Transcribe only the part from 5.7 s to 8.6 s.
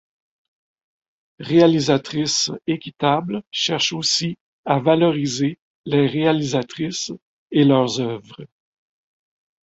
les réalisatrices et leurs œuvres.